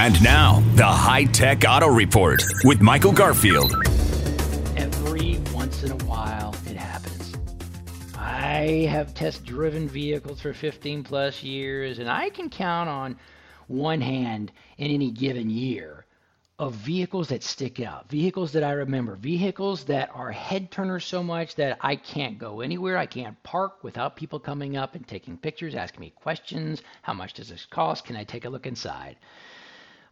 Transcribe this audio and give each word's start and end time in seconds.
And 0.00 0.22
now, 0.22 0.60
the 0.76 0.86
High 0.86 1.24
Tech 1.24 1.64
Auto 1.68 1.88
Report 1.88 2.40
with 2.62 2.80
Michael 2.80 3.10
Garfield. 3.10 3.74
Every 4.76 5.40
once 5.52 5.82
in 5.82 5.90
a 5.90 6.04
while, 6.04 6.54
it 6.66 6.76
happens. 6.76 7.34
I 8.16 8.86
have 8.88 9.12
test 9.12 9.44
driven 9.44 9.88
vehicles 9.88 10.40
for 10.40 10.54
15 10.54 11.02
plus 11.02 11.42
years, 11.42 11.98
and 11.98 12.08
I 12.08 12.30
can 12.30 12.48
count 12.48 12.88
on 12.88 13.18
one 13.66 14.00
hand 14.00 14.52
in 14.76 14.92
any 14.92 15.10
given 15.10 15.50
year 15.50 16.06
of 16.60 16.74
vehicles 16.74 17.30
that 17.30 17.42
stick 17.42 17.80
out, 17.80 18.08
vehicles 18.08 18.52
that 18.52 18.62
I 18.62 18.70
remember, 18.70 19.16
vehicles 19.16 19.82
that 19.86 20.10
are 20.14 20.30
head 20.30 20.70
turners 20.70 21.06
so 21.06 21.24
much 21.24 21.56
that 21.56 21.76
I 21.80 21.96
can't 21.96 22.38
go 22.38 22.60
anywhere. 22.60 22.96
I 22.96 23.06
can't 23.06 23.42
park 23.42 23.82
without 23.82 24.14
people 24.14 24.38
coming 24.38 24.76
up 24.76 24.94
and 24.94 25.04
taking 25.04 25.36
pictures, 25.36 25.74
asking 25.74 26.02
me 26.02 26.12
questions. 26.14 26.82
How 27.02 27.14
much 27.14 27.34
does 27.34 27.48
this 27.48 27.66
cost? 27.66 28.04
Can 28.04 28.14
I 28.14 28.22
take 28.22 28.44
a 28.44 28.48
look 28.48 28.64
inside? 28.64 29.16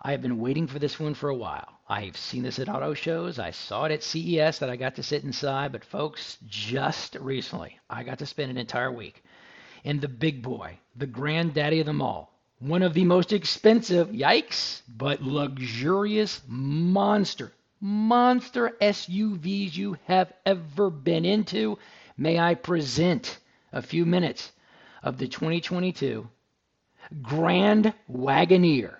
I 0.06 0.12
have 0.12 0.22
been 0.22 0.38
waiting 0.38 0.68
for 0.68 0.78
this 0.78 1.00
one 1.00 1.14
for 1.14 1.30
a 1.30 1.34
while. 1.34 1.80
I've 1.88 2.16
seen 2.16 2.44
this 2.44 2.60
at 2.60 2.68
auto 2.68 2.94
shows. 2.94 3.40
I 3.40 3.50
saw 3.50 3.86
it 3.86 3.90
at 3.90 4.04
CES 4.04 4.60
that 4.60 4.70
I 4.70 4.76
got 4.76 4.94
to 4.94 5.02
sit 5.02 5.24
inside, 5.24 5.72
but 5.72 5.84
folks, 5.84 6.38
just 6.46 7.16
recently, 7.16 7.80
I 7.90 8.04
got 8.04 8.20
to 8.20 8.26
spend 8.26 8.52
an 8.52 8.56
entire 8.56 8.92
week 8.92 9.24
in 9.82 9.98
the 9.98 10.06
big 10.06 10.42
boy, 10.42 10.78
the 10.94 11.08
granddaddy 11.08 11.80
of 11.80 11.86
them 11.86 12.00
all, 12.00 12.32
one 12.60 12.84
of 12.84 12.94
the 12.94 13.04
most 13.04 13.32
expensive, 13.32 14.10
yikes, 14.10 14.82
but 14.86 15.24
luxurious 15.24 16.40
monster, 16.46 17.52
monster 17.80 18.76
SUVs 18.80 19.74
you 19.74 19.98
have 20.04 20.32
ever 20.46 20.88
been 20.88 21.24
into. 21.24 21.80
May 22.16 22.38
I 22.38 22.54
present 22.54 23.40
a 23.72 23.82
few 23.82 24.06
minutes 24.06 24.52
of 25.02 25.18
the 25.18 25.26
2022 25.26 26.28
Grand 27.22 27.92
Wagoneer. 28.08 28.98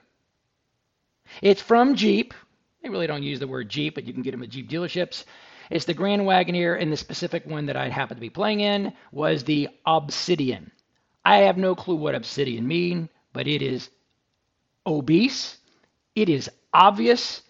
It's 1.42 1.62
from 1.62 1.94
Jeep. 1.94 2.34
They 2.82 2.88
really 2.88 3.06
don't 3.06 3.22
use 3.22 3.40
the 3.40 3.48
word 3.48 3.68
Jeep, 3.68 3.94
but 3.94 4.04
you 4.04 4.12
can 4.12 4.22
get 4.22 4.32
them 4.32 4.42
at 4.42 4.50
Jeep 4.50 4.68
dealerships. 4.70 5.24
It's 5.70 5.84
the 5.84 5.94
Grand 5.94 6.22
Wagoneer, 6.22 6.80
and 6.80 6.92
the 6.92 6.96
specific 6.96 7.46
one 7.46 7.66
that 7.66 7.76
I 7.76 7.88
happened 7.88 8.18
to 8.18 8.20
be 8.20 8.30
playing 8.30 8.60
in 8.60 8.92
was 9.12 9.44
the 9.44 9.68
Obsidian. 9.84 10.70
I 11.24 11.38
have 11.38 11.58
no 11.58 11.74
clue 11.74 11.96
what 11.96 12.14
Obsidian 12.14 12.66
mean 12.68 13.08
but 13.36 13.46
it 13.46 13.60
is 13.60 13.90
obese, 14.86 15.58
it 16.14 16.30
is 16.30 16.50
obvious, 16.72 17.42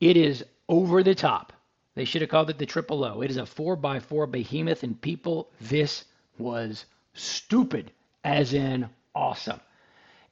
it 0.00 0.16
is 0.16 0.42
over 0.70 1.02
the 1.02 1.14
top. 1.14 1.52
They 1.94 2.06
should 2.06 2.22
have 2.22 2.30
called 2.30 2.48
it 2.48 2.56
the 2.56 2.64
triple 2.64 3.04
O. 3.04 3.20
It 3.20 3.30
is 3.30 3.36
a 3.36 3.42
4x4 3.42 4.30
behemoth, 4.30 4.84
and 4.84 4.98
people, 4.98 5.50
this 5.60 6.06
was 6.38 6.86
stupid, 7.12 7.92
as 8.24 8.54
in 8.54 8.88
awesome. 9.14 9.60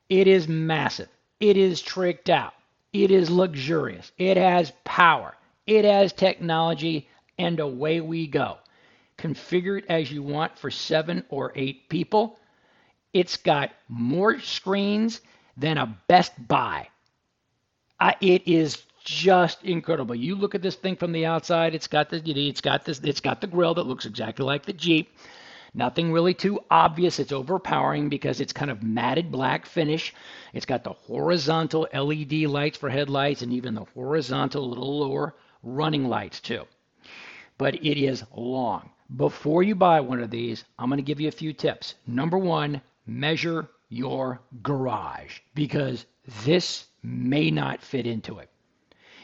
It 0.08 0.26
is 0.28 0.48
massive. 0.48 1.10
It 1.40 1.58
is 1.58 1.82
tricked 1.82 2.30
out. 2.30 2.54
It 3.02 3.10
is 3.10 3.28
luxurious. 3.28 4.10
It 4.16 4.38
has 4.38 4.72
power. 4.84 5.36
It 5.66 5.84
has 5.84 6.12
technology, 6.14 7.08
and 7.38 7.60
away 7.60 8.00
we 8.00 8.26
go. 8.26 8.56
Configure 9.18 9.78
it 9.78 9.84
as 9.88 10.10
you 10.10 10.22
want 10.22 10.58
for 10.58 10.70
seven 10.70 11.24
or 11.28 11.52
eight 11.54 11.88
people. 11.90 12.38
It's 13.12 13.36
got 13.36 13.70
more 13.88 14.40
screens 14.40 15.20
than 15.56 15.76
a 15.76 15.98
Best 16.08 16.32
Buy. 16.48 16.88
It 18.20 18.48
is 18.48 18.82
just 19.04 19.62
incredible. 19.62 20.14
You 20.14 20.34
look 20.34 20.54
at 20.54 20.62
this 20.62 20.76
thing 20.76 20.96
from 20.96 21.12
the 21.12 21.26
outside. 21.26 21.74
It's 21.74 21.86
got 21.86 22.08
the 22.08 22.22
it's 22.48 22.60
got 22.60 22.84
this 22.84 23.00
it's 23.00 23.20
got 23.20 23.40
the 23.40 23.46
grill 23.46 23.74
that 23.74 23.86
looks 23.86 24.06
exactly 24.06 24.44
like 24.44 24.64
the 24.64 24.72
Jeep. 24.72 25.14
Nothing 25.76 26.10
really 26.10 26.32
too 26.32 26.58
obvious. 26.70 27.18
It's 27.18 27.32
overpowering 27.32 28.08
because 28.08 28.40
it's 28.40 28.54
kind 28.54 28.70
of 28.70 28.82
matted 28.82 29.30
black 29.30 29.66
finish. 29.66 30.14
It's 30.54 30.64
got 30.64 30.84
the 30.84 30.94
horizontal 30.94 31.86
LED 31.92 32.32
lights 32.48 32.78
for 32.78 32.88
headlights 32.88 33.42
and 33.42 33.52
even 33.52 33.74
the 33.74 33.84
horizontal 33.94 34.66
little 34.66 35.00
lower 35.00 35.34
running 35.62 36.08
lights 36.08 36.40
too. 36.40 36.64
But 37.58 37.74
it 37.84 38.02
is 38.02 38.24
long. 38.34 38.88
Before 39.14 39.62
you 39.62 39.74
buy 39.74 40.00
one 40.00 40.22
of 40.22 40.30
these, 40.30 40.64
I'm 40.78 40.88
going 40.88 40.96
to 40.96 41.02
give 41.02 41.20
you 41.20 41.28
a 41.28 41.42
few 41.42 41.52
tips. 41.52 41.94
Number 42.06 42.38
one, 42.38 42.80
measure 43.06 43.68
your 43.90 44.40
garage 44.62 45.40
because 45.54 46.06
this 46.46 46.86
may 47.02 47.50
not 47.50 47.82
fit 47.82 48.06
into 48.06 48.38
it. 48.38 48.48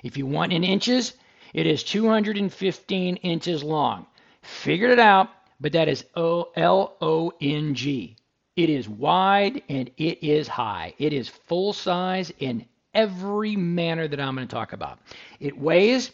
If 0.03 0.19
you 0.19 0.27
want 0.27 0.53
in 0.53 0.65
inches, 0.65 1.15
it 1.55 1.67
is 1.67 1.83
215 1.83 3.17
inches 3.17 3.65
long. 3.65 4.07
Figured 4.43 4.91
it 4.91 4.99
out, 4.99 5.31
but 5.63 5.73
that 5.73 5.89
is 5.89 6.05
O 6.17 6.51
L 6.57 6.97
O 7.01 7.33
N 7.41 7.75
G. 7.75 8.17
It 8.57 8.69
is 8.69 8.89
wide 8.89 9.63
and 9.69 9.91
it 9.97 10.23
is 10.23 10.49
high. 10.49 10.93
It 10.99 11.13
is 11.13 11.29
full 11.29 11.73
size 11.73 12.33
in 12.39 12.67
every 12.93 13.57
manner 13.57 14.09
that 14.09 14.21
I'm 14.21 14.35
going 14.35 14.47
to 14.47 14.55
talk 14.55 14.73
about. 14.73 14.99
It 15.41 15.57
weighs 15.57 16.11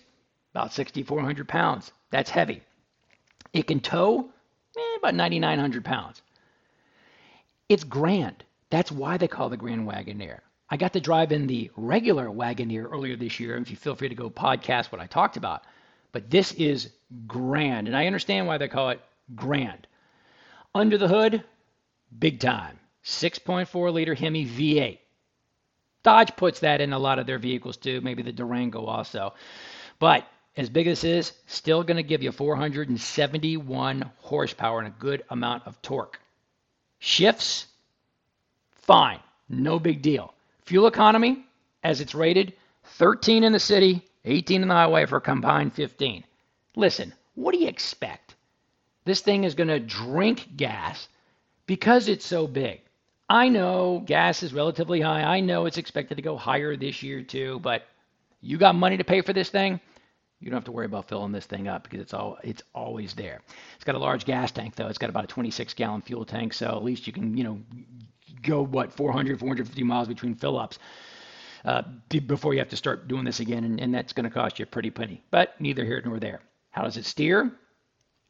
about 0.55 0.73
6,400 0.73 1.49
pounds. 1.49 1.91
That's 2.11 2.31
heavy. 2.31 2.63
It 3.53 3.67
can 3.67 3.81
tow 3.81 4.29
eh, 4.77 4.97
about 4.99 5.15
9,900 5.15 5.85
pounds. 5.85 6.23
It's 7.69 7.85
grand. 7.85 8.45
That's 8.71 8.93
why 8.93 9.17
they 9.17 9.29
call 9.29 9.49
the 9.49 9.57
Grand 9.57 9.89
Wagoneer. 9.89 10.41
I 10.71 10.77
got 10.77 10.93
to 10.93 11.01
drive 11.01 11.33
in 11.33 11.47
the 11.47 11.71
regular 11.77 12.27
Wagoneer 12.27 12.85
earlier 12.93 13.17
this 13.17 13.41
year. 13.41 13.57
If 13.57 13.71
you 13.71 13.77
feel 13.77 13.95
free 13.97 14.11
to 14.11 14.15
go 14.15 14.29
podcast 14.29 14.93
what 14.93 15.01
I 15.01 15.07
talked 15.07 15.39
about, 15.39 15.63
but 16.13 16.31
this 16.31 16.53
is 16.53 16.91
grand, 17.27 17.89
and 17.89 17.97
I 17.97 18.07
understand 18.07 18.47
why 18.47 18.59
they 18.59 18.69
call 18.69 18.91
it 18.91 19.01
grand. 19.35 19.87
Under 20.75 20.99
the 20.99 21.09
hood, 21.09 21.45
big 22.17 22.41
time, 22.41 22.79
6.4 23.05 23.93
liter 23.93 24.15
Hemi 24.15 24.47
V8. 24.47 24.99
Dodge 26.03 26.37
puts 26.37 26.61
that 26.61 26.81
in 26.81 26.93
a 26.93 26.99
lot 26.99 27.19
of 27.19 27.27
their 27.27 27.39
vehicles 27.39 27.77
too, 27.77 28.01
maybe 28.01 28.23
the 28.23 28.33
Durango 28.33 28.85
also. 28.85 29.35
But 29.99 30.27
as 30.57 30.69
big 30.69 30.87
as 30.87 31.03
this 31.03 31.29
is, 31.31 31.37
still 31.47 31.83
going 31.83 31.97
to 31.97 32.03
give 32.03 32.23
you 32.23 32.33
471 32.33 34.11
horsepower 34.19 34.79
and 34.79 34.89
a 34.89 34.99
good 34.99 35.25
amount 35.31 35.67
of 35.67 35.81
torque. 35.83 36.21
Shifts, 36.99 37.67
fine, 38.73 39.21
no 39.49 39.79
big 39.79 40.03
deal. 40.03 40.35
Fuel 40.65 40.87
economy, 40.87 41.45
as 41.83 42.01
it's 42.01 42.15
rated, 42.15 42.55
13 42.85 43.45
in 43.45 43.53
the 43.53 43.61
city, 43.61 44.03
18 44.25 44.63
in 44.63 44.69
the 44.69 44.75
highway 44.75 45.07
for 45.07 45.17
a 45.17 45.21
combined 45.21 45.73
15. 45.73 46.25
Listen, 46.75 47.13
what 47.35 47.53
do 47.53 47.59
you 47.59 47.69
expect? 47.69 48.28
This 49.09 49.23
thing 49.23 49.45
is 49.45 49.55
going 49.55 49.69
to 49.69 49.81
drink 49.81 50.49
gas 50.55 51.09
because 51.65 52.09
it's 52.09 52.27
so 52.27 52.47
big. 52.47 52.83
I 53.27 53.49
know 53.49 54.03
gas 54.05 54.43
is 54.43 54.53
relatively 54.53 55.01
high. 55.01 55.23
I 55.23 55.41
know 55.41 55.65
it's 55.65 55.79
expected 55.79 56.17
to 56.17 56.23
go 56.23 56.37
higher 56.37 56.77
this 56.77 57.03
year 57.03 57.23
too, 57.23 57.59
but 57.61 57.85
you 58.43 58.59
got 58.59 58.75
money 58.75 58.99
to 58.99 59.05
pay 59.05 59.23
for 59.23 59.33
this 59.33 59.49
thing? 59.49 59.81
You 60.41 60.51
don't 60.51 60.59
have 60.59 60.67
to 60.67 60.73
worry 60.73 60.85
about 60.85 61.09
filling 61.09 61.33
this 61.33 61.47
thing 61.47 61.69
up 61.69 61.85
because 61.85 62.01
it's 62.01 62.13
all 62.13 62.37
it's 62.45 62.63
always 62.75 63.15
there. 63.15 63.41
It's 63.77 63.85
got 63.85 63.95
a 63.95 63.99
large 63.99 64.27
gas 64.27 64.51
tank 64.51 64.77
though. 64.77 64.89
It's 64.89 64.99
got 64.99 65.09
about 65.09 65.25
a 65.25 65.29
26 65.29 65.73
gallon 65.73 66.03
fuel 66.03 66.27
tank, 66.27 66.53
so 66.53 66.67
at 66.67 66.85
least 66.85 67.07
you 67.07 67.15
can 67.15 67.35
you 67.35 67.45
know 67.45 67.59
go 68.43 68.63
what 68.63 68.93
400 68.93 69.39
450 69.41 69.85
miles 69.85 70.09
between 70.09 70.35
fill 70.35 70.59
ups 70.59 70.79
uh, 71.65 71.81
before 72.27 72.53
you 72.53 72.59
have 72.59 72.69
to 72.69 72.77
start 72.77 73.09
doing 73.09 73.25
this 73.25 73.41
again, 73.41 73.65
and, 73.65 73.81
and 73.81 73.95
that's 73.95 74.13
going 74.13 74.25
to 74.25 74.31
cost 74.31 74.59
you 74.59 74.65
a 74.65 74.67
pretty 74.67 74.91
penny. 74.91 75.23
But 75.31 75.59
neither 75.59 75.83
here 75.87 76.03
nor 76.05 76.21
there. 76.21 76.43
How 76.73 76.83
does 76.83 76.99
it 76.99 77.07
steer? 77.07 77.51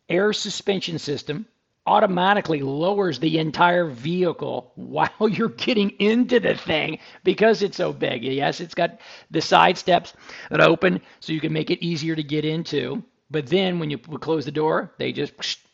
Air 0.08 0.32
suspension 0.32 0.98
system 0.98 1.46
automatically 1.86 2.60
lowers 2.60 3.18
the 3.18 3.38
entire 3.38 3.86
vehicle 3.86 4.72
while 4.76 5.28
you're 5.28 5.48
getting 5.48 5.90
into 5.98 6.38
the 6.40 6.54
thing 6.54 6.98
because 7.24 7.62
it's 7.62 7.76
so 7.78 7.92
big. 7.92 8.22
Yes, 8.24 8.60
it's 8.60 8.74
got 8.74 9.00
the 9.30 9.40
side 9.40 9.78
steps 9.78 10.12
that 10.50 10.60
open 10.60 11.00
so 11.20 11.32
you 11.32 11.40
can 11.40 11.52
make 11.52 11.70
it 11.70 11.84
easier 11.84 12.14
to 12.14 12.22
get 12.22 12.44
into. 12.44 13.02
But 13.30 13.46
then 13.46 13.78
when 13.78 13.90
you 13.90 13.98
close 13.98 14.44
the 14.44 14.52
door, 14.52 14.92
they 14.98 15.12
just 15.12 15.32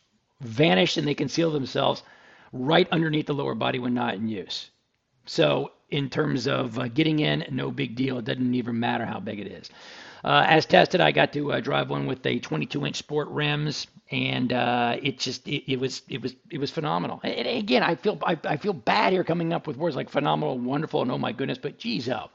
vanish 0.41 0.97
and 0.97 1.07
they 1.07 1.15
conceal 1.15 1.51
themselves 1.51 2.03
right 2.53 2.87
underneath 2.91 3.27
the 3.27 3.33
lower 3.33 3.55
body 3.55 3.79
when 3.79 3.93
not 3.93 4.15
in 4.15 4.27
use. 4.27 4.69
So 5.25 5.71
in 5.89 6.09
terms 6.09 6.47
of 6.47 6.79
uh, 6.79 6.87
getting 6.87 7.19
in, 7.19 7.45
no 7.51 7.71
big 7.71 7.95
deal. 7.95 8.17
It 8.19 8.25
doesn't 8.25 8.55
even 8.55 8.79
matter 8.79 9.05
how 9.05 9.19
big 9.19 9.39
it 9.39 9.47
is. 9.47 9.69
Uh, 10.25 10.43
as 10.47 10.65
tested, 10.65 10.99
I 11.01 11.11
got 11.11 11.33
to 11.33 11.51
uh, 11.51 11.59
drive 11.59 11.91
one 11.91 12.07
with 12.07 12.25
a 12.25 12.39
22-inch 12.39 12.95
sport 12.95 13.27
rims, 13.27 13.85
and 14.09 14.51
uh, 14.51 14.97
it 14.99 15.19
just 15.19 15.47
it, 15.47 15.71
it, 15.71 15.79
was 15.79 16.01
it 16.09 16.19
was 16.19 16.33
it 16.49 16.57
was 16.57 16.71
phenomenal. 16.71 17.19
And 17.23 17.47
again, 17.47 17.83
I 17.83 17.93
feel 17.93 18.17
I, 18.25 18.35
I, 18.43 18.57
feel 18.57 18.73
bad 18.73 19.13
here 19.13 19.23
coming 19.23 19.53
up 19.53 19.67
with 19.67 19.77
words 19.77 19.95
like 19.95 20.09
phenomenal, 20.09 20.57
wonderful, 20.57 21.03
and 21.03 21.11
oh 21.11 21.19
my 21.19 21.31
goodness, 21.31 21.59
but 21.59 21.77
geez, 21.77 22.09
oh. 22.09 22.31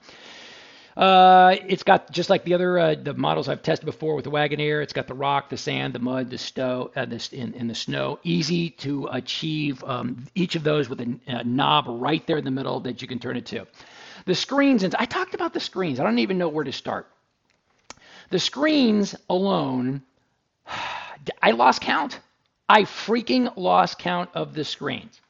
Uh, 0.96 1.56
it's 1.66 1.82
got 1.82 2.12
just 2.12 2.30
like 2.30 2.44
the 2.44 2.54
other 2.54 2.78
uh, 2.78 2.94
the 2.94 3.14
models 3.14 3.48
I've 3.48 3.62
tested 3.62 3.86
before 3.86 4.14
with 4.14 4.24
the 4.24 4.30
Wagoneer. 4.30 4.84
It's 4.84 4.92
got 4.92 5.08
the 5.08 5.14
rock, 5.14 5.48
the 5.48 5.56
sand, 5.56 5.92
the 5.92 5.98
mud, 5.98 6.30
the 6.30 6.38
snow, 6.38 6.92
uh, 6.94 7.06
this 7.06 7.32
in, 7.32 7.54
in 7.54 7.66
the 7.66 7.74
snow. 7.74 8.20
Easy 8.22 8.70
to 8.70 9.08
achieve 9.10 9.82
um, 9.82 10.28
each 10.36 10.54
of 10.54 10.62
those 10.62 10.88
with 10.88 11.00
a, 11.00 11.18
a, 11.26 11.42
knob 11.42 11.86
right 11.88 12.24
there 12.28 12.38
in 12.38 12.44
the 12.44 12.52
middle 12.52 12.78
that 12.80 13.02
you 13.02 13.08
can 13.08 13.18
turn 13.18 13.36
it 13.36 13.46
to. 13.46 13.66
The 14.26 14.34
screens, 14.36 14.84
and 14.84 14.94
I 14.94 15.06
talked 15.06 15.34
about 15.34 15.54
the 15.54 15.60
screens. 15.60 15.98
I 15.98 16.04
don't 16.04 16.20
even 16.20 16.38
know 16.38 16.48
where 16.48 16.64
to 16.64 16.72
start. 16.72 17.08
The 18.30 18.38
screens 18.38 19.16
alone, 19.28 20.02
I 21.42 21.50
lost 21.50 21.82
count. 21.82 22.20
I 22.68 22.82
freaking 22.82 23.52
lost 23.56 23.98
count 23.98 24.30
of 24.34 24.54
the 24.54 24.64
screens. 24.64 25.20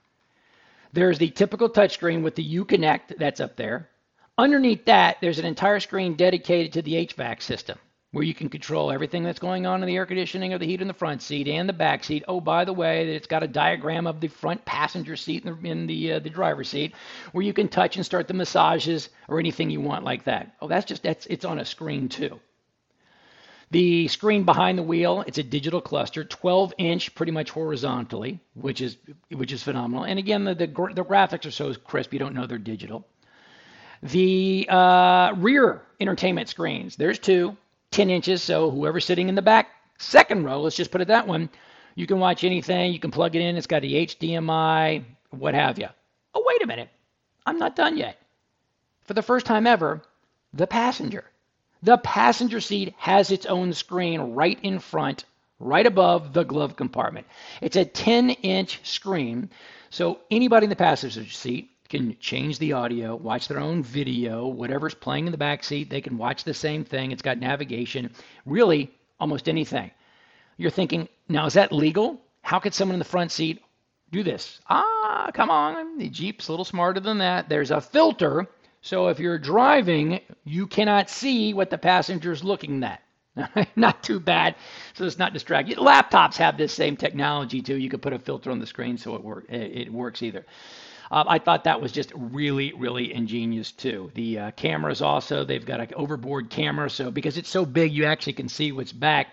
There's 0.93 1.19
the 1.19 1.31
typical 1.31 1.71
touchscreen 1.71 2.23
with 2.23 2.35
the 2.35 2.59
Uconnect 2.59 3.17
that's 3.17 3.41
up 3.41 3.57
there. 3.57 3.89
Underneath 4.37 4.85
that, 4.85 5.17
there's 5.23 5.39
an 5.39 5.47
entire 5.47 5.81
screen 5.81 6.15
dedicated 6.15 6.75
to 6.75 6.83
the 6.83 7.07
HVAC 7.07 7.41
system 7.41 7.79
where 8.13 8.25
you 8.25 8.35
can 8.35 8.51
control 8.51 8.91
everything 8.91 9.23
that's 9.23 9.39
going 9.39 9.67
on 9.67 9.83
in 9.83 9.87
the 9.87 9.97
air 9.97 10.05
conditioning 10.05 10.53
or 10.53 10.59
the 10.59 10.67
heat 10.67 10.83
in 10.83 10.89
the 10.89 10.93
front 10.93 11.23
seat 11.23 11.49
and 11.49 11.67
the 11.69 11.73
back 11.73 12.05
seat. 12.05 12.25
Oh, 12.29 12.41
by 12.41 12.67
the 12.67 12.73
way, 12.73 13.15
it's 13.15 13.27
got 13.27 13.43
a 13.43 13.49
diagram 13.49 14.07
of 14.07 14.21
the 14.21 14.29
front 14.29 14.63
passenger 14.67 15.17
seat 15.17 15.45
the, 15.45 15.57
in 15.63 15.87
the, 15.87 16.15
uh, 16.15 16.19
the 16.19 16.29
driver's 16.29 16.69
seat 16.69 16.95
where 17.33 17.45
you 17.45 17.53
can 17.55 17.69
touch 17.69 17.97
and 17.97 18.05
start 18.05 18.29
the 18.29 18.35
massages 18.35 19.09
or 19.29 19.39
anything 19.39 19.71
you 19.71 19.81
want 19.81 20.05
like 20.05 20.25
that. 20.25 20.55
Oh, 20.61 20.69
that's 20.69 20.85
just 20.85 21.03
that's 21.03 21.25
it's 21.27 21.45
on 21.47 21.61
a 21.61 21.65
screen 21.65 22.09
too. 22.09 22.39
The 23.73 24.09
screen 24.09 24.43
behind 24.45 24.79
the 24.79 24.83
wheel, 24.83 25.23
it's 25.29 25.39
a 25.39 25.45
digital 25.45 25.81
cluster, 25.81 26.25
12 26.25 26.75
inch, 26.79 27.15
pretty 27.15 27.31
much 27.31 27.51
horizontally, 27.51 28.41
which 28.55 28.81
is 28.81 28.97
which 29.31 29.53
is 29.53 29.63
phenomenal. 29.63 30.05
And 30.05 30.19
again, 30.19 30.45
the 30.45 30.55
the, 30.55 30.67
the 30.67 31.05
graphics 31.05 31.47
are 31.47 31.53
so 31.53 31.73
crisp 31.75 32.13
you 32.13 32.19
don't 32.19 32.35
know 32.35 32.47
they're 32.47 32.59
digital. 32.59 33.07
The 34.03 34.67
uh, 34.69 35.35
rear 35.37 35.83
entertainment 36.01 36.49
screens, 36.49 36.97
there's 36.97 37.19
two, 37.19 37.57
10 37.91 38.11
inches. 38.11 38.43
So 38.43 38.71
whoever's 38.71 39.05
sitting 39.05 39.29
in 39.29 39.35
the 39.35 39.43
back 39.43 39.69
second 39.99 40.45
row, 40.45 40.61
let's 40.63 40.77
just 40.77 40.91
put 40.91 41.03
it 41.03 41.09
that 41.09 41.27
one, 41.27 41.51
you 41.95 42.07
can 42.07 42.19
watch 42.19 42.43
anything. 42.45 42.93
You 42.93 42.99
can 42.99 43.11
plug 43.11 43.37
it 43.37 43.43
in. 43.43 43.57
It's 43.57 43.67
got 43.67 43.83
the 43.83 44.07
HDMI, 44.07 45.05
what 45.31 45.55
have 45.55 45.79
you. 45.79 45.89
Oh, 46.35 46.43
wait 46.47 46.63
a 46.63 46.67
minute. 46.67 46.89
I'm 47.47 47.59
not 47.59 47.77
done 47.77 47.97
yet. 47.97 48.19
For 49.03 49.15
the 49.15 49.23
first 49.23 49.47
time 49.47 49.67
ever, 49.67 50.03
the 50.55 50.67
passenger. 50.67 51.25
The 51.83 51.97
passenger 51.99 52.61
seat 52.61 52.95
has 52.99 53.31
its 53.31 53.47
own 53.47 53.73
screen 53.73 54.21
right 54.35 54.59
in 54.63 54.81
front, 54.81 55.25
right 55.59 55.87
above 55.87 56.33
the 56.33 56.45
glove 56.45 56.77
compartment. 56.77 57.27
It's 57.63 57.77
a 57.77 57.85
10 57.85 58.31
inch 58.31 58.81
screen, 58.83 59.51
so 59.89 60.21
anybody 60.31 60.65
in 60.65 60.71
the 60.71 60.77
passenger 60.77 61.25
seat 61.25 61.71
can 61.89 62.17
change 62.21 62.59
the 62.59 62.75
audio, 62.75 63.17
watch 63.17 63.49
their 63.49 63.59
own 63.59 63.83
video, 63.83 64.47
whatever's 64.47 64.95
playing 64.95 65.27
in 65.27 65.33
the 65.33 65.39
back 65.39 65.65
seat, 65.65 65.91
they 65.91 66.01
can 66.01 66.19
watch 66.19 66.45
the 66.45 66.55
same 66.55 66.85
thing. 66.85 67.11
It's 67.11 67.23
got 67.23 67.39
navigation, 67.39 68.11
really 68.47 68.93
almost 69.19 69.49
anything. 69.49 69.91
You're 70.57 70.71
thinking, 70.71 71.09
now 71.29 71.47
is 71.47 71.55
that 71.55 71.73
legal? 71.73 72.21
How 72.43 72.61
could 72.61 72.75
someone 72.75 72.95
in 72.95 73.01
the 73.01 73.05
front 73.05 73.33
seat 73.33 73.63
do 74.13 74.23
this? 74.23 74.61
Ah, 74.69 75.31
come 75.33 75.51
on, 75.51 75.99
the 75.99 76.09
Jeep's 76.09 76.49
a 76.49 76.53
little 76.53 76.65
smarter 76.65 77.01
than 77.01 77.19
that. 77.19 77.49
There's 77.49 77.71
a 77.71 77.81
filter, 77.81 78.47
so 78.83 79.09
if 79.09 79.19
you're 79.19 79.39
driving, 79.39 80.21
you 80.45 80.67
cannot 80.67 81.11
see 81.11 81.55
what 81.55 81.71
the 81.71 81.79
passenger's 81.79 82.43
looking 82.43 82.83
at. 82.85 83.03
not 83.77 84.03
too 84.03 84.19
bad, 84.19 84.57
so 84.95 85.05
it's 85.05 85.19
not 85.19 85.33
distracting. 85.33 85.77
Laptops 85.77 86.37
have 86.37 86.57
this 86.57 86.73
same 86.73 86.97
technology 86.97 87.63
too. 87.63 87.77
You 87.77 87.89
could 87.89 88.03
put 88.03 88.13
a 88.13 88.19
filter 88.19 88.51
on 88.51 88.59
the 88.59 88.67
screen 88.67 88.99
so 88.99 89.15
it 89.15 89.23
work 89.23 89.47
it 89.49 89.93
works 89.93 90.23
either. 90.23 90.45
Um, 91.13 91.27
I 91.29 91.39
thought 91.39 91.65
that 91.65 91.81
was 91.81 91.91
just 91.91 92.13
really, 92.15 92.73
really 92.73 93.13
ingenious 93.13 93.73
too. 93.73 94.11
The 94.15 94.39
uh, 94.39 94.51
cameras 94.53 95.03
also, 95.03 95.45
they've 95.45 95.65
got 95.65 95.81
an 95.81 95.89
overboard 95.97 96.51
camera, 96.51 96.89
so 96.89 97.11
because 97.11 97.37
it's 97.37 97.49
so 97.49 97.65
big, 97.65 97.93
you 97.93 98.05
actually 98.05 98.35
can 98.35 98.49
see 98.49 98.71
what's 98.73 98.93
back. 98.93 99.29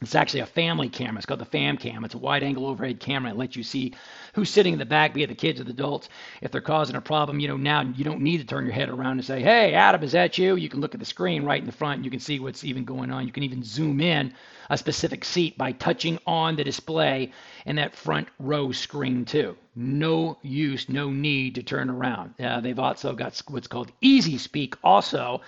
It's 0.00 0.14
actually 0.14 0.40
a 0.40 0.46
family 0.46 0.88
camera. 0.88 1.16
It's 1.16 1.26
called 1.26 1.40
the 1.40 1.46
Fam 1.46 1.76
Cam. 1.78 2.04
It's 2.04 2.14
a 2.14 2.18
wide 2.18 2.42
angle 2.42 2.66
overhead 2.66 3.00
camera. 3.00 3.30
It 3.30 3.36
lets 3.36 3.56
you 3.56 3.62
see 3.62 3.94
who's 4.34 4.50
sitting 4.50 4.74
in 4.74 4.78
the 4.78 4.84
back, 4.84 5.14
be 5.14 5.22
it 5.22 5.28
the 5.28 5.34
kids 5.34 5.60
or 5.60 5.64
the 5.64 5.70
adults. 5.70 6.08
If 6.42 6.50
they're 6.50 6.60
causing 6.60 6.96
a 6.96 7.00
problem, 7.00 7.40
you 7.40 7.48
know, 7.48 7.56
now 7.56 7.80
you 7.82 8.04
don't 8.04 8.20
need 8.20 8.38
to 8.38 8.44
turn 8.44 8.66
your 8.66 8.74
head 8.74 8.90
around 8.90 9.12
and 9.12 9.24
say, 9.24 9.40
hey, 9.40 9.72
Adam, 9.72 10.02
is 10.02 10.12
that 10.12 10.36
you? 10.36 10.56
You 10.56 10.68
can 10.68 10.80
look 10.80 10.94
at 10.94 11.00
the 11.00 11.06
screen 11.06 11.44
right 11.44 11.60
in 11.60 11.66
the 11.66 11.72
front 11.72 11.96
and 11.96 12.04
you 12.04 12.10
can 12.10 12.20
see 12.20 12.38
what's 12.38 12.64
even 12.64 12.84
going 12.84 13.10
on. 13.10 13.26
You 13.26 13.32
can 13.32 13.44
even 13.44 13.62
zoom 13.62 14.00
in 14.00 14.34
a 14.68 14.76
specific 14.76 15.24
seat 15.24 15.56
by 15.56 15.72
touching 15.72 16.18
on 16.26 16.56
the 16.56 16.64
display 16.64 17.32
in 17.64 17.76
that 17.76 17.94
front 17.94 18.28
row 18.38 18.72
screen 18.72 19.24
too. 19.24 19.56
No 19.76 20.38
use, 20.42 20.88
no 20.88 21.10
need 21.10 21.56
to 21.56 21.62
turn 21.62 21.90
around. 21.90 22.34
Uh, 22.40 22.60
they've 22.60 22.78
also 22.78 23.14
got 23.14 23.40
what's 23.48 23.66
called 23.66 23.90
Easy 24.00 24.38
Speak 24.38 24.76
also 24.84 25.40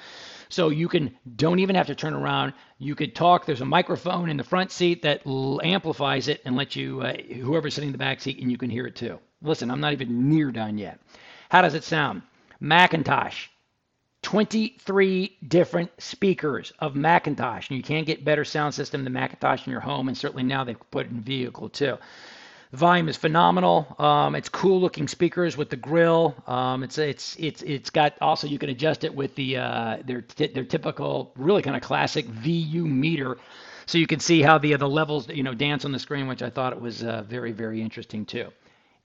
so 0.49 0.69
you 0.69 0.89
can 0.89 1.17
don't 1.37 1.59
even 1.59 1.77
have 1.77 1.87
to 1.89 1.95
turn 1.95 2.15
around. 2.15 2.53
You 2.79 2.95
could 2.95 3.15
talk. 3.15 3.47
There's 3.47 3.61
a 3.61 3.67
microphone 3.67 4.31
in 4.31 4.37
the 4.37 4.45
front 4.45 4.71
seat 4.71 5.03
that 5.03 5.27
amplifies 5.27 6.29
it 6.29 6.43
and 6.45 6.57
lets 6.57 6.77
you 6.77 7.01
uh, 7.03 7.17
whoever's 7.17 7.75
sitting 7.75 7.89
in 7.89 7.93
the 7.93 7.99
back 7.99 8.21
seat 8.21 8.41
and 8.41 8.51
you 8.51 8.59
can 8.59 8.71
hear 8.71 8.87
it 8.87 8.97
too. 8.97 9.19
Listen, 9.43 9.71
I'm 9.71 9.81
not 9.81 9.93
even 9.93 10.29
near 10.29 10.51
done 10.51 10.79
yet. 10.79 11.01
How 11.49 11.63
does 11.63 11.75
it 11.75 11.85
sound? 11.85 12.23
McIntosh. 12.63 13.49
23 14.23 15.37
different 15.47 15.91
speakers 15.99 16.73
of 16.81 16.95
McIntosh, 16.95 17.69
And 17.69 17.77
you 17.77 17.83
can't 17.83 18.07
get 18.07 18.25
better 18.25 18.45
sound 18.45 18.75
system 18.75 19.05
than 19.05 19.13
McIntosh 19.13 19.67
in 19.67 19.71
your 19.71 19.81
home, 19.81 20.09
and 20.09 20.19
certainly 20.19 20.43
now 20.43 20.65
they've 20.65 20.91
put 20.91 21.09
in 21.09 21.21
vehicle 21.21 21.69
too. 21.69 21.97
The 22.71 22.77
volume 22.79 23.09
is 23.09 23.17
phenomenal. 23.17 23.95
Um, 23.99 24.35
it's 24.35 24.49
cool 24.49 24.81
looking 24.81 25.09
speakers 25.09 25.57
with 25.57 25.71
the 25.71 25.77
grill. 25.77 26.35
Um, 26.47 26.83
it's 26.83 26.99
it's 26.99 27.37
it's 27.37 27.63
it's 27.63 27.91
got 27.91 28.15
also 28.21 28.47
you 28.47 28.59
can 28.59 28.71
adjust 28.71 29.05
it 29.05 29.15
with 29.15 29.35
the 29.37 29.59
uh, 29.59 29.99
their 30.05 30.23
t- 30.23 30.49
their 30.49 30.65
typical 30.65 31.33
really 31.37 31.63
kind 31.63 31.77
of 31.77 31.83
classic 31.83 32.27
VU 32.27 32.87
meter, 32.87 33.39
so 33.87 33.99
you 33.99 34.07
can 34.07 34.21
see 34.21 34.43
how 34.43 34.59
the 34.59 34.75
the 34.75 34.89
levels 34.89 35.29
you 35.29 35.45
know 35.45 35.55
dance 35.55 35.85
on 35.85 35.93
the 35.93 35.99
screen, 35.99 36.27
which 36.27 36.43
I 36.43 36.51
thought 36.51 36.73
it 36.73 36.81
was 36.81 37.03
uh, 37.05 37.23
very 37.29 37.53
very 37.53 37.81
interesting 37.81 38.27
too. 38.27 38.53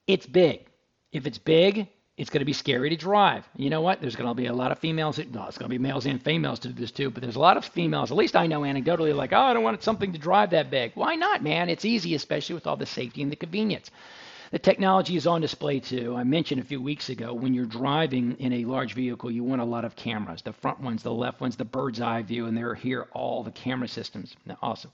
It's 0.07 0.25
big. 0.25 0.65
If 1.11 1.27
it's 1.27 1.37
big, 1.37 1.87
it's 2.21 2.29
going 2.29 2.39
to 2.41 2.45
be 2.45 2.53
scary 2.53 2.91
to 2.91 2.95
drive. 2.95 3.49
You 3.55 3.71
know 3.71 3.81
what? 3.81 3.99
There's 3.99 4.15
going 4.15 4.29
to 4.29 4.35
be 4.35 4.45
a 4.45 4.53
lot 4.53 4.71
of 4.71 4.77
females. 4.77 5.17
No, 5.17 5.47
it's 5.47 5.57
going 5.57 5.69
to 5.69 5.75
be 5.75 5.79
males 5.79 6.05
and 6.05 6.21
females 6.21 6.59
to 6.59 6.67
do 6.67 6.73
this 6.75 6.91
too. 6.91 7.09
But 7.09 7.23
there's 7.23 7.35
a 7.35 7.39
lot 7.39 7.57
of 7.57 7.65
females, 7.65 8.11
at 8.11 8.17
least 8.17 8.35
I 8.35 8.45
know 8.45 8.61
anecdotally, 8.61 9.15
like, 9.15 9.33
oh, 9.33 9.41
I 9.41 9.53
don't 9.53 9.63
want 9.63 9.81
something 9.81 10.13
to 10.13 10.19
drive 10.19 10.51
that 10.51 10.69
big. 10.69 10.91
Why 10.93 11.15
not, 11.15 11.41
man? 11.41 11.67
It's 11.67 11.83
easy, 11.83 12.13
especially 12.13 12.53
with 12.53 12.67
all 12.67 12.77
the 12.77 12.85
safety 12.85 13.23
and 13.23 13.31
the 13.31 13.35
convenience. 13.35 13.89
The 14.51 14.59
technology 14.59 15.15
is 15.15 15.25
on 15.25 15.41
display 15.41 15.79
too. 15.79 16.15
I 16.15 16.23
mentioned 16.23 16.61
a 16.61 16.65
few 16.65 16.81
weeks 16.81 17.09
ago 17.09 17.33
when 17.33 17.53
you're 17.53 17.65
driving 17.65 18.35
in 18.37 18.53
a 18.53 18.65
large 18.65 18.93
vehicle, 18.93 19.31
you 19.31 19.43
want 19.43 19.61
a 19.61 19.65
lot 19.65 19.85
of 19.85 19.95
cameras. 19.95 20.41
The 20.43 20.53
front 20.53 20.81
ones, 20.81 21.01
the 21.01 21.13
left 21.13 21.41
ones, 21.41 21.55
the 21.55 21.65
bird's 21.65 22.01
eye 22.01 22.21
view, 22.21 22.45
and 22.45 22.55
they're 22.55 22.75
here 22.75 23.07
all 23.13 23.43
the 23.43 23.51
camera 23.51 23.87
systems 23.87 24.35
also. 24.61 24.89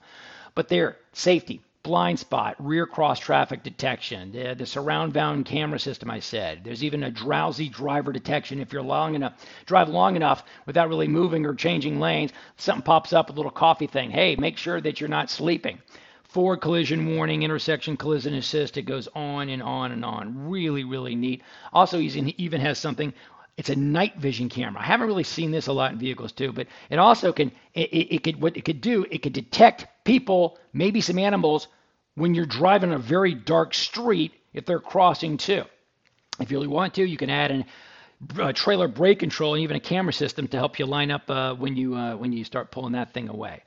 But 0.56 0.70
they're 0.70 0.98
safety, 1.12 1.60
blind 1.88 2.20
spot, 2.20 2.54
rear 2.60 2.86
cross 2.86 3.18
traffic 3.18 3.64
detection, 3.64 4.34
the, 4.34 4.54
the 4.54 4.66
surround 4.66 5.14
bound 5.14 5.46
camera 5.46 5.80
system 5.80 6.12
I 6.12 6.20
said. 6.20 6.66
There's 6.66 6.84
even 6.84 7.02
a 7.02 7.10
drowsy 7.10 7.70
driver 7.70 8.12
detection 8.12 8.60
if 8.60 8.74
you're 8.74 8.82
long 8.82 9.16
enough 9.16 9.34
drive 9.66 9.88
long 9.88 10.18
enough 10.18 10.44
without 10.66 10.90
really 10.90 11.08
moving 11.08 11.46
or 11.46 11.56
changing 11.56 12.02
lanes, 12.02 12.34
something 12.58 12.82
pops 12.84 13.14
up 13.14 13.30
a 13.30 13.34
little 13.34 13.52
coffee 13.52 13.88
thing. 13.88 14.12
Hey, 14.12 14.36
make 14.36 14.58
sure 14.58 14.82
that 14.82 15.00
you're 15.00 15.08
not 15.08 15.30
sleeping. 15.30 15.80
Forward 16.26 16.58
collision 16.58 17.16
warning, 17.16 17.44
intersection 17.44 17.96
collision 17.96 18.34
assist. 18.34 18.76
It 18.76 18.82
goes 18.82 19.08
on 19.16 19.48
and 19.48 19.64
on 19.64 19.94
and 19.94 20.04
on. 20.04 20.50
Really, 20.50 20.84
really 20.84 21.16
neat. 21.16 21.42
Also, 21.72 22.00
he 22.00 22.36
even 22.38 22.60
has 22.60 22.78
something 22.78 23.14
it's 23.56 23.70
a 23.70 23.76
night 23.76 24.18
vision 24.18 24.50
camera. 24.50 24.82
I 24.82 24.86
haven't 24.86 25.08
really 25.08 25.24
seen 25.24 25.52
this 25.52 25.68
a 25.68 25.74
lot 25.74 25.92
in 25.92 25.98
vehicles 25.98 26.32
too, 26.32 26.52
but 26.52 26.68
it 26.92 27.00
also 27.00 27.34
can 27.34 27.52
it, 27.74 27.90
it, 27.92 28.16
it, 28.16 28.24
could 28.24 28.42
what 28.42 28.56
it 28.56 28.66
could 28.66 28.82
do 28.82 29.06
it 29.10 29.24
could 29.24 29.34
detect 29.34 29.88
people, 30.04 30.60
maybe 30.74 31.02
some 31.02 31.18
animals 31.18 31.68
when 32.18 32.34
you're 32.34 32.48
driving 32.48 32.92
a 32.92 32.98
very 32.98 33.36
dark 33.36 33.76
street 33.76 34.34
if 34.52 34.66
they're 34.66 34.80
crossing 34.80 35.38
too. 35.38 35.64
If 36.40 36.50
you 36.50 36.58
really 36.58 36.68
want 36.68 36.96
to, 36.96 37.04
you 37.06 37.16
can 37.16 37.30
add 37.30 37.52
an, 37.52 37.66
a 38.40 38.54
trailer 38.54 38.88
brake 38.88 39.20
control 39.20 39.54
and 39.54 39.62
even 39.62 39.78
a 39.78 39.80
camera 39.80 40.12
system 40.12 40.48
to 40.48 40.58
help 40.58 40.80
you 40.80 40.88
line 40.88 41.12
up 41.12 41.30
uh, 41.30 41.54
when 41.54 41.78
you 41.78 41.96
uh, 41.96 42.16
when 42.16 42.34
you 42.34 42.44
start 42.44 42.72
pulling 42.72 42.94
that 42.94 43.14
thing 43.14 43.30
away. 43.30 43.62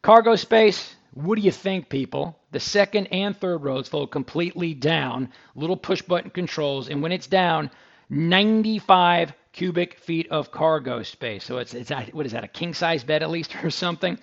Cargo 0.00 0.36
space. 0.36 0.96
What 1.12 1.36
do 1.36 1.42
you 1.42 1.50
think, 1.50 1.90
people? 1.90 2.38
The 2.52 2.60
second 2.60 3.08
and 3.08 3.36
third 3.36 3.58
rows 3.58 3.90
fold 3.90 4.10
completely 4.10 4.72
down. 4.72 5.28
Little 5.54 5.76
push 5.76 6.00
button 6.00 6.30
controls, 6.30 6.88
and 6.88 7.02
when 7.02 7.12
it's 7.12 7.26
down, 7.26 7.70
95 8.08 9.34
cubic 9.52 9.98
feet 9.98 10.28
of 10.30 10.50
cargo 10.50 11.02
space. 11.02 11.44
So 11.44 11.58
it's 11.58 11.74
it's 11.74 11.90
what 12.12 12.24
is 12.24 12.32
that? 12.32 12.44
A 12.44 12.48
king 12.48 12.72
size 12.72 13.04
bed 13.04 13.22
at 13.22 13.30
least 13.30 13.54
or 13.62 13.68
something? 13.70 14.18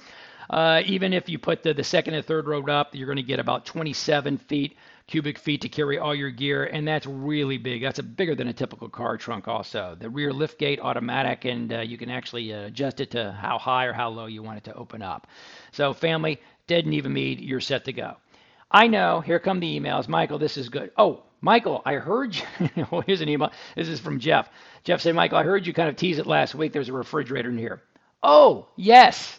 Uh, 0.50 0.82
even 0.86 1.14
if 1.14 1.30
you 1.30 1.40
put 1.40 1.64
the, 1.64 1.74
the 1.74 1.84
second 1.84 2.16
and 2.16 2.26
third 2.26 2.48
row 2.48 2.64
up, 2.68 2.96
you're 2.96 3.08
going 3.08 3.18
to 3.18 3.24
get 3.24 3.40
about 3.40 3.66
27 3.66 4.38
feet 4.38 4.78
cubic 5.08 5.40
feet 5.40 5.62
to 5.62 5.70
carry 5.70 5.98
all 5.98 6.16
your 6.16 6.30
gear, 6.30 6.66
and 6.66 6.88
that's 6.88 7.06
really 7.06 7.58
big. 7.58 7.82
That's 7.82 8.00
a 8.00 8.04
bigger 8.04 8.36
than 8.36 8.48
a 8.48 8.54
typical 8.54 8.90
car 8.90 9.18
trunk. 9.18 9.48
Also, 9.48 9.98
the 10.00 10.10
rear 10.10 10.32
lift 10.34 10.60
gate 10.60 10.80
automatic, 10.82 11.46
and 11.46 11.74
uh, 11.74 11.80
you 11.82 11.98
can 11.98 12.10
actually 12.10 12.54
uh, 12.54 12.68
adjust 12.68 13.02
it 13.02 13.12
to 13.12 13.32
how 13.34 13.58
high 13.58 13.86
or 13.86 13.94
how 13.94 14.10
low 14.10 14.28
you 14.28 14.44
want 14.44 14.58
it 14.60 14.66
to 14.66 14.76
open 14.76 15.02
up. 15.02 15.28
So, 15.72 15.94
family, 15.94 16.40
dead 16.68 16.86
and 16.86 16.94
even 16.94 17.14
mead, 17.14 17.42
you're 17.42 17.62
set 17.62 17.86
to 17.86 17.94
go. 17.94 18.18
I 18.72 18.88
know. 18.88 19.22
Here 19.22 19.40
come 19.40 19.60
the 19.60 19.80
emails, 19.80 20.08
Michael. 20.08 20.40
This 20.40 20.58
is 20.58 20.70
good. 20.70 20.92
Oh, 20.98 21.24
Michael, 21.42 21.82
I 21.86 21.96
heard 21.96 22.36
you. 22.36 22.70
well, 22.92 23.02
here's 23.02 23.22
an 23.22 23.30
email. 23.30 23.52
This 23.76 23.90
is 23.90 24.00
from 24.00 24.20
Jeff. 24.20 24.50
Jeff 24.84 25.02
said, 25.02 25.16
Michael, 25.16 25.40
I 25.40 25.44
heard 25.44 25.68
you 25.68 25.74
kind 25.74 25.90
of 25.90 25.96
tease 25.96 26.20
it 26.20 26.28
last 26.28 26.56
week. 26.56 26.74
There's 26.74 26.90
a 26.90 26.94
refrigerator 26.94 27.50
in 27.50 27.58
here. 27.58 27.82
Oh, 28.24 28.68
yes. 28.78 29.39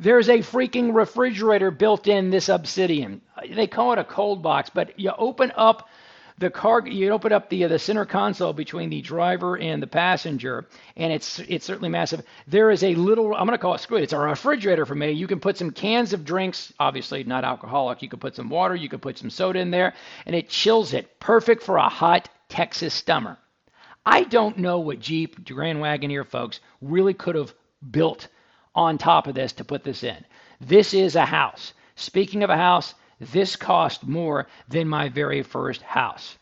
There's 0.00 0.30
a 0.30 0.38
freaking 0.38 0.94
refrigerator 0.94 1.70
built 1.70 2.08
in 2.08 2.30
this 2.30 2.48
Obsidian. 2.48 3.20
They 3.54 3.66
call 3.66 3.92
it 3.92 3.98
a 3.98 4.04
cold 4.04 4.42
box, 4.42 4.70
but 4.70 4.98
you 4.98 5.12
open 5.18 5.52
up 5.54 5.90
the 6.38 6.48
car, 6.48 6.88
you 6.88 7.10
open 7.10 7.34
up 7.34 7.50
the 7.50 7.64
uh, 7.64 7.68
the 7.68 7.78
center 7.78 8.06
console 8.06 8.54
between 8.54 8.88
the 8.88 9.02
driver 9.02 9.58
and 9.58 9.82
the 9.82 9.86
passenger, 9.86 10.66
and 10.96 11.12
it's 11.12 11.38
it's 11.40 11.66
certainly 11.66 11.90
massive. 11.90 12.22
There 12.46 12.70
is 12.70 12.82
a 12.82 12.94
little, 12.94 13.34
I'm 13.34 13.44
going 13.46 13.50
to 13.50 13.58
call 13.58 13.74
it 13.74 13.80
screw 13.82 13.98
it. 13.98 14.04
It's 14.04 14.14
a 14.14 14.18
refrigerator 14.18 14.86
for 14.86 14.94
me. 14.94 15.10
You 15.12 15.26
can 15.26 15.38
put 15.38 15.58
some 15.58 15.70
cans 15.70 16.14
of 16.14 16.24
drinks, 16.24 16.72
obviously 16.80 17.22
not 17.24 17.44
alcoholic. 17.44 18.00
You 18.00 18.08
can 18.08 18.20
put 18.20 18.36
some 18.36 18.48
water, 18.48 18.74
you 18.74 18.88
can 18.88 19.00
put 19.00 19.18
some 19.18 19.28
soda 19.28 19.58
in 19.58 19.70
there, 19.70 19.92
and 20.24 20.34
it 20.34 20.48
chills 20.48 20.94
it. 20.94 21.20
Perfect 21.20 21.62
for 21.62 21.76
a 21.76 21.90
hot 21.90 22.30
Texas 22.48 22.94
summer. 23.06 23.36
I 24.06 24.24
don't 24.24 24.56
know 24.56 24.78
what 24.80 24.98
Jeep 24.98 25.44
Grand 25.44 25.78
Wagoneer 25.78 26.26
folks 26.26 26.60
really 26.80 27.12
could 27.12 27.34
have 27.34 27.52
built 27.90 28.28
on 28.74 28.98
top 28.98 29.26
of 29.26 29.34
this 29.34 29.52
to 29.54 29.64
put 29.64 29.84
this 29.84 30.04
in. 30.04 30.24
This 30.60 30.92
is 30.94 31.16
a 31.16 31.24
house. 31.24 31.72
Speaking 31.96 32.42
of 32.42 32.50
a 32.50 32.56
house, 32.56 32.94
this 33.20 33.56
cost 33.56 34.06
more 34.06 34.46
than 34.68 34.88
my 34.88 35.08
very 35.08 35.42
first 35.42 35.82
house. 35.82 36.36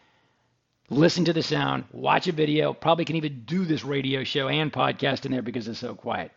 listen 0.89 1.25
to 1.27 1.33
the 1.33 1.43
sound, 1.43 1.85
watch 1.93 2.27
a 2.27 2.33
video. 2.33 2.73
Probably 2.73 3.05
can 3.05 3.17
even 3.17 3.45
do 3.45 3.65
this 3.65 3.85
radio 3.85 4.25
show 4.25 4.49
and 4.49 4.73
podcast 4.73 5.25
in 5.25 5.33
there 5.33 5.43
because 5.43 5.69
it's 5.69 5.79
so 5.79 5.95
quiet. 5.95 6.33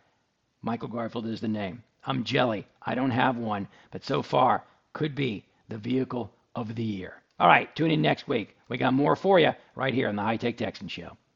Michael 0.62 0.88
Garfield 0.88 1.26
is 1.26 1.40
the 1.40 1.48
name. 1.48 1.82
I'm 2.06 2.24
jelly. 2.24 2.66
I 2.82 2.94
don't 2.94 3.10
have 3.10 3.36
one, 3.36 3.66
but 3.90 4.04
so 4.04 4.22
far 4.22 4.64
could 4.92 5.14
be 5.14 5.44
the 5.68 5.78
vehicle 5.78 6.30
of 6.54 6.74
the 6.74 6.84
year. 6.84 7.23
All 7.38 7.48
right, 7.48 7.74
tune 7.74 7.90
in 7.90 8.00
next 8.00 8.28
week. 8.28 8.56
We 8.68 8.78
got 8.78 8.94
more 8.94 9.16
for 9.16 9.40
you 9.40 9.52
right 9.74 9.92
here 9.92 10.08
on 10.08 10.16
the 10.16 10.22
High 10.22 10.36
Tech 10.36 10.56
Texan 10.56 10.88
Show. 10.88 11.16